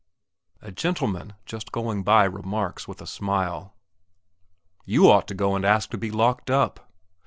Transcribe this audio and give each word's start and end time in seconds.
A 0.63 0.71
gentleman 0.71 1.35
just 1.45 1.71
going 1.71 2.01
by 2.01 2.23
remarks, 2.23 2.87
with 2.87 3.03
a 3.03 3.05
smile, 3.05 3.75
"You 4.83 5.11
ought 5.11 5.27
to 5.27 5.35
go 5.35 5.55
and 5.55 5.63
ask 5.63 5.91
to 5.91 5.97
be 5.99 6.09
locked 6.09 6.49
up." 6.49 6.91